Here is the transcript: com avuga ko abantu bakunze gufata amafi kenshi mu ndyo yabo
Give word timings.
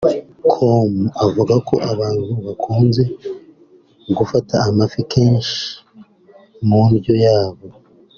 com 0.51 0.93
avuga 1.25 1.55
ko 1.67 1.75
abantu 1.91 2.33
bakunze 2.45 3.03
gufata 4.17 4.55
amafi 4.69 4.99
kenshi 5.11 5.59
mu 6.67 6.81
ndyo 6.95 7.15
yabo 7.25 7.65